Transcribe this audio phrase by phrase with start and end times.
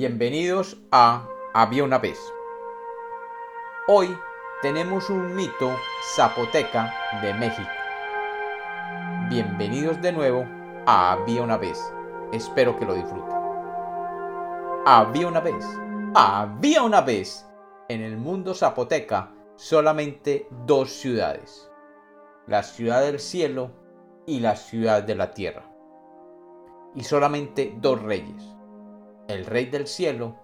[0.00, 2.18] Bienvenidos a Había una vez.
[3.86, 4.08] Hoy
[4.62, 5.76] tenemos un mito
[6.16, 7.68] zapoteca de México.
[9.28, 10.46] Bienvenidos de nuevo
[10.86, 11.92] a Había una vez.
[12.32, 13.36] Espero que lo disfruten.
[14.86, 15.66] Había una vez.
[16.14, 17.46] Había una vez.
[17.90, 21.70] En el mundo zapoteca solamente dos ciudades.
[22.46, 23.70] La ciudad del cielo
[24.26, 25.70] y la ciudad de la tierra.
[26.94, 28.59] Y solamente dos reyes
[29.30, 30.36] el rey del cielo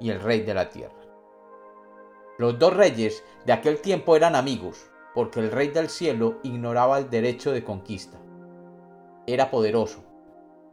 [0.00, 0.94] y el rey de la tierra.
[2.38, 7.08] Los dos reyes de aquel tiempo eran amigos, porque el rey del cielo ignoraba el
[7.08, 8.18] derecho de conquista.
[9.26, 10.04] Era poderoso.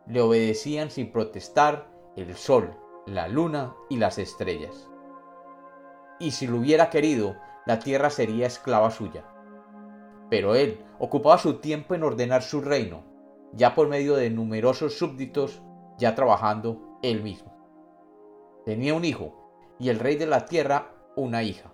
[0.08, 4.90] Le obedecían sin protestar el sol, la luna y las estrellas.
[6.20, 9.26] Y si lo hubiera querido, la tierra sería esclava suya.
[10.30, 13.04] Pero él ocupaba su tiempo en ordenar su reino,
[13.54, 15.62] ya por medio de numerosos súbditos,
[15.98, 17.52] ya trabajando él mismo.
[18.66, 19.34] Tenía un hijo
[19.80, 21.72] y el rey de la tierra una hija.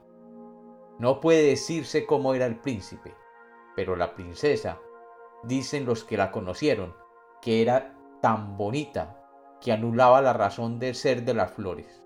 [0.99, 3.13] No puede decirse cómo era el príncipe,
[3.75, 4.79] pero la princesa,
[5.43, 6.95] dicen los que la conocieron,
[7.41, 9.23] que era tan bonita
[9.61, 12.03] que anulaba la razón de ser de las flores.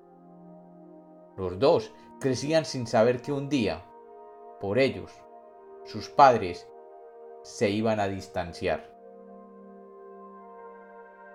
[1.37, 3.85] Los dos crecían sin saber que un día,
[4.59, 5.11] por ellos,
[5.85, 6.67] sus padres
[7.43, 8.90] se iban a distanciar.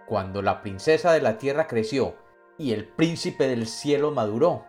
[0.07, 2.15] Cuando la princesa de la tierra creció
[2.59, 4.65] y el príncipe del cielo maduró,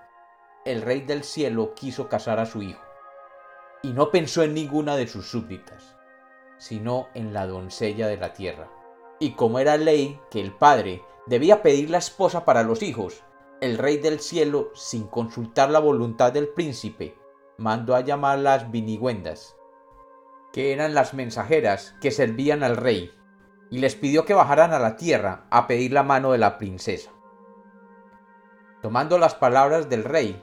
[0.66, 2.82] el rey del cielo quiso casar a su hijo,
[3.84, 5.96] y no pensó en ninguna de sus súbditas,
[6.58, 8.70] sino en la doncella de la tierra.
[9.20, 13.24] Y como era ley que el padre debía pedir la esposa para los hijos,
[13.62, 17.16] el rey del cielo, sin consultar la voluntad del príncipe,
[17.58, 19.56] mandó a llamar las vinigüendas,
[20.52, 23.12] que eran las mensajeras que servían al rey
[23.70, 27.12] y les pidió que bajaran a la tierra a pedir la mano de la princesa.
[28.81, 30.41] Tomando las palabras del rey,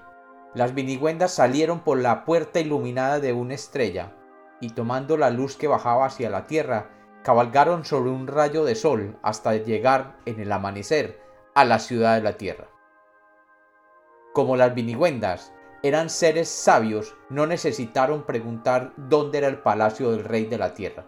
[0.55, 4.13] las vinigüendas salieron por la puerta iluminada de una estrella,
[4.61, 6.91] y tomando la luz que bajaba hacia la tierra,
[7.23, 11.21] cabalgaron sobre un rayo de sol hasta llegar en el amanecer
[11.55, 12.69] a la ciudad de la tierra.
[14.33, 20.47] Como las vinigüendas eran seres sabios, no necesitaron preguntar dónde era el palacio del rey
[20.47, 21.07] de la tierra,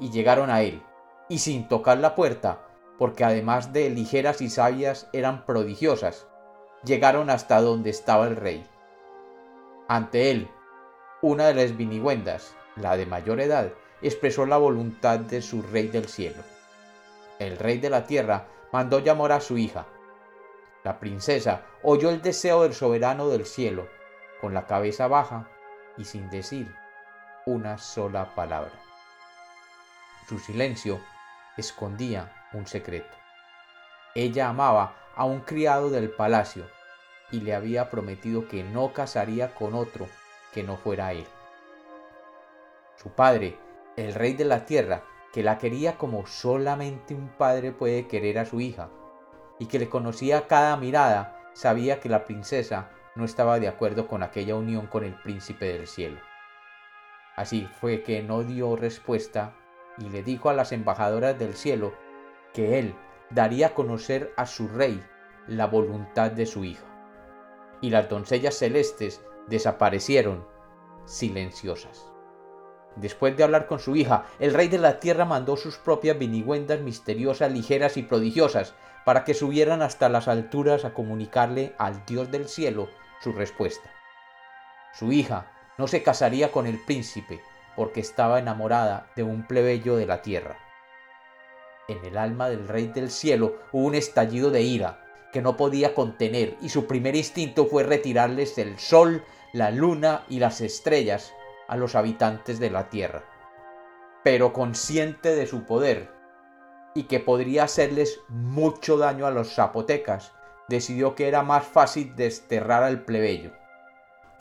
[0.00, 0.82] y llegaron a él
[1.28, 2.60] y sin tocar la puerta,
[2.98, 6.26] porque además de ligeras y sabias eran prodigiosas,
[6.84, 8.66] llegaron hasta donde estaba el rey.
[9.88, 10.48] Ante él,
[11.22, 13.72] una de las vinigüendas, la de mayor edad,
[14.02, 16.42] expresó la voluntad de su rey del cielo.
[17.38, 19.86] El rey de la tierra mandó llamar a su hija.
[20.84, 23.88] La princesa oyó el deseo del soberano del cielo,
[24.40, 25.48] con la cabeza baja
[25.96, 26.72] y sin decir
[27.46, 28.72] una sola palabra.
[30.28, 31.00] Su silencio
[31.56, 33.14] escondía un secreto.
[34.14, 36.66] Ella amaba a un criado del palacio
[37.30, 40.06] y le había prometido que no casaría con otro
[40.52, 41.26] que no fuera él.
[42.96, 43.58] Su padre,
[43.96, 45.02] el rey de la tierra,
[45.32, 48.88] que la quería como solamente un padre puede querer a su hija,
[49.58, 54.22] y que le conocía cada mirada, sabía que la princesa no estaba de acuerdo con
[54.22, 56.20] aquella unión con el príncipe del cielo.
[57.34, 59.54] Así fue que no dio respuesta
[59.98, 61.94] y le dijo a las embajadoras del cielo
[62.52, 62.94] que él
[63.30, 65.02] daría a conocer a su rey
[65.46, 66.84] la voluntad de su hija.
[67.80, 70.46] Y las doncellas celestes desaparecieron
[71.04, 72.10] silenciosas.
[72.96, 76.80] Después de hablar con su hija, el rey de la tierra mandó sus propias vinigüendas
[76.80, 78.74] misteriosas, ligeras y prodigiosas,
[79.04, 82.88] para que subieran hasta las alturas a comunicarle al Dios del cielo
[83.20, 83.90] su respuesta.
[84.94, 87.40] Su hija no se casaría con el príncipe,
[87.76, 90.58] porque estaba enamorada de un plebeyo de la tierra.
[91.88, 95.94] En el alma del rey del cielo hubo un estallido de ira que no podía
[95.94, 99.22] contener y su primer instinto fue retirarles el sol,
[99.52, 101.32] la luna y las estrellas
[101.68, 103.24] a los habitantes de la tierra.
[104.24, 106.10] Pero consciente de su poder
[106.94, 110.32] y que podría hacerles mucho daño a los zapotecas,
[110.68, 113.52] decidió que era más fácil desterrar al plebeyo.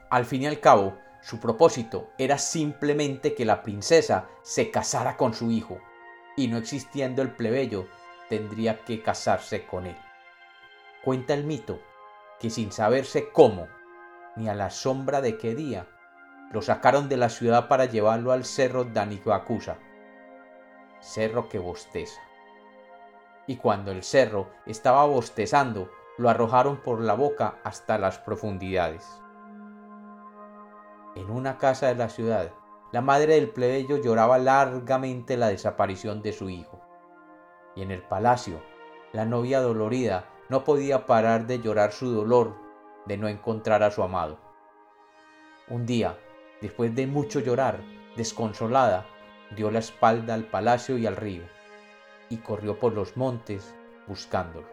[0.10, 5.34] Al fin y al cabo, su propósito era simplemente que la princesa se casara con
[5.34, 5.80] su hijo,
[6.38, 7.88] y no existiendo el plebeyo,
[8.30, 9.98] tendría que casarse con él.
[11.04, 11.80] Cuenta el mito
[12.40, 13.68] que sin saberse cómo,
[14.36, 15.88] ni a la sombra de qué día,
[16.52, 19.80] lo sacaron de la ciudad para llevarlo al cerro Daniguacusa,
[21.00, 22.22] cerro que bosteza.
[23.48, 25.90] Y cuando el cerro estaba bostezando,
[26.20, 29.25] lo arrojaron por la boca hasta las profundidades.
[31.16, 32.52] En una casa de la ciudad,
[32.92, 36.82] la madre del plebeyo lloraba largamente la desaparición de su hijo.
[37.76, 38.62] Y en el palacio,
[39.14, 42.56] la novia dolorida no podía parar de llorar su dolor
[43.06, 44.38] de no encontrar a su amado.
[45.70, 46.18] Un día,
[46.62, 47.80] después de mucho llorar,
[48.16, 49.06] desconsolada,
[49.56, 51.44] dio la espalda al palacio y al río,
[52.30, 53.74] y corrió por los montes
[54.08, 54.68] buscándolo.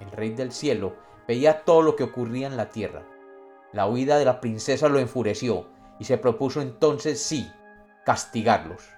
[0.00, 0.94] El rey del cielo
[1.26, 3.02] veía todo lo que ocurría en la tierra.
[3.72, 5.66] La huida de la princesa lo enfureció
[5.98, 7.50] y se propuso entonces sí
[8.04, 8.88] castigarlos.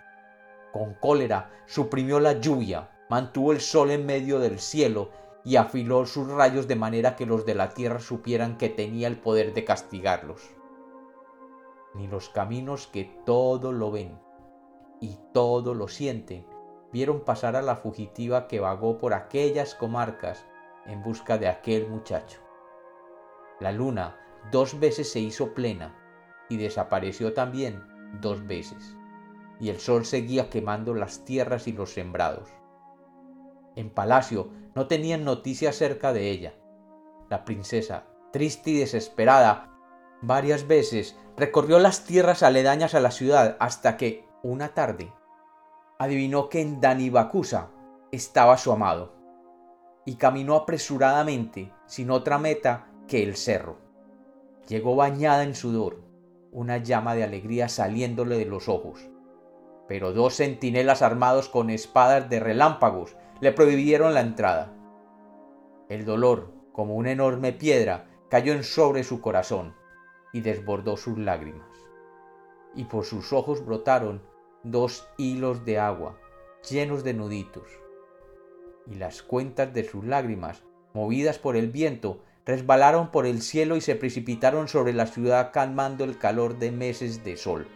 [0.72, 5.10] Con cólera suprimió la lluvia, mantuvo el sol en medio del cielo
[5.44, 9.18] y afiló sus rayos de manera que los de la tierra supieran que tenía el
[9.18, 10.50] poder de castigarlos.
[11.94, 14.16] Ni los caminos que todo lo ven
[15.00, 16.46] y todo lo sienten
[16.92, 20.44] vieron pasar a la fugitiva que vagó por aquellas comarcas
[20.86, 22.38] en busca de aquel muchacho.
[23.58, 24.16] La luna
[24.50, 25.96] dos veces se hizo plena
[26.48, 27.82] y desapareció también
[28.20, 28.96] dos veces
[29.60, 32.48] y el sol seguía quemando las tierras y los sembrados.
[33.76, 36.54] En palacio no tenían noticia acerca de ella.
[37.28, 39.70] La princesa, triste y desesperada,
[40.22, 45.12] varias veces recorrió las tierras aledañas a la ciudad hasta que, una tarde,
[45.98, 47.70] adivinó que en Danibacusa
[48.10, 49.14] estaba su amado,
[50.06, 53.78] y caminó apresuradamente sin otra meta que el cerro.
[54.70, 56.00] Llegó bañada en sudor,
[56.50, 59.10] una llama de alegría saliéndole de los ojos
[59.90, 64.72] pero dos centinelas armados con espadas de relámpagos le prohibieron la entrada.
[65.88, 69.74] El dolor, como una enorme piedra, cayó en sobre su corazón
[70.32, 71.66] y desbordó sus lágrimas.
[72.76, 74.22] Y por sus ojos brotaron
[74.62, 76.16] dos hilos de agua,
[76.70, 77.68] llenos de nuditos.
[78.86, 80.62] Y las cuentas de sus lágrimas,
[80.94, 86.04] movidas por el viento, resbalaron por el cielo y se precipitaron sobre la ciudad calmando
[86.04, 87.68] el calor de meses de sol.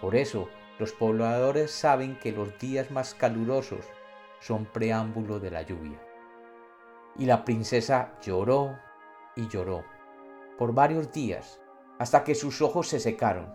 [0.00, 3.84] Por eso, los pobladores saben que los días más calurosos
[4.40, 6.00] son preámbulo de la lluvia.
[7.16, 8.78] Y la princesa lloró
[9.34, 9.84] y lloró
[10.56, 11.60] por varios días
[11.98, 13.52] hasta que sus ojos se secaron.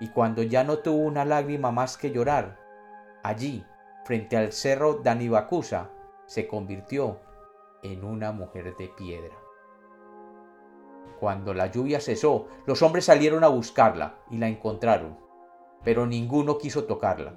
[0.00, 2.58] Y cuando ya no tuvo una lágrima más que llorar,
[3.24, 3.64] allí,
[4.04, 5.90] frente al cerro Danibacusa,
[6.26, 7.20] se convirtió
[7.92, 9.36] en una mujer de piedra.
[11.20, 15.18] Cuando la lluvia cesó, los hombres salieron a buscarla y la encontraron,
[15.82, 17.34] pero ninguno quiso tocarla.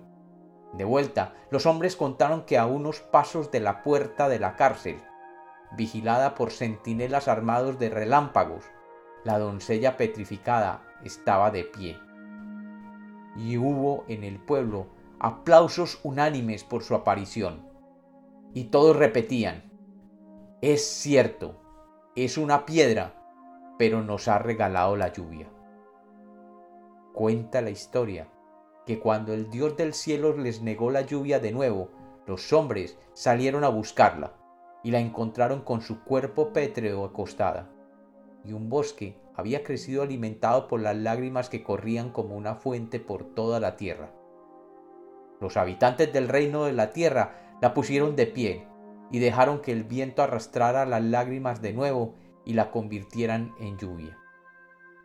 [0.73, 5.01] De vuelta, los hombres contaron que a unos pasos de la puerta de la cárcel,
[5.75, 8.65] vigilada por centinelas armados de relámpagos,
[9.23, 11.97] la doncella petrificada estaba de pie.
[13.35, 14.87] Y hubo en el pueblo
[15.19, 17.67] aplausos unánimes por su aparición.
[18.53, 19.68] Y todos repetían,
[20.61, 21.55] es cierto,
[22.15, 23.15] es una piedra
[23.77, 25.47] pero nos ha regalado la lluvia.
[27.13, 28.27] Cuenta la historia
[28.85, 31.91] que cuando el Dios del cielo les negó la lluvia de nuevo,
[32.27, 34.33] los hombres salieron a buscarla
[34.83, 37.69] y la encontraron con su cuerpo pétreo acostada.
[38.43, 43.33] Y un bosque había crecido alimentado por las lágrimas que corrían como una fuente por
[43.33, 44.11] toda la tierra.
[45.39, 48.67] Los habitantes del reino de la tierra la pusieron de pie
[49.11, 52.15] y dejaron que el viento arrastrara las lágrimas de nuevo
[52.45, 54.17] y la convirtieran en lluvia.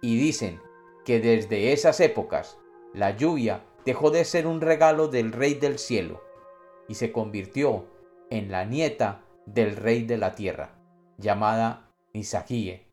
[0.03, 0.61] Y dicen
[1.05, 2.59] que desde esas épocas
[2.93, 6.23] la lluvia dejó de ser un regalo del Rey del cielo
[6.89, 7.87] y se convirtió
[8.31, 10.75] en la nieta del Rey de la tierra,
[11.19, 12.89] llamada Nisagie,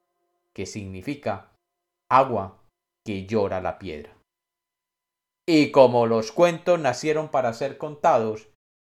[0.53, 1.53] que significa
[2.09, 2.62] agua
[3.05, 4.17] que llora la piedra.
[5.47, 8.50] Y como los cuentos nacieron para ser contados,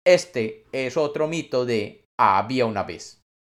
[0.07, 3.26] este es otro mito de había una vez.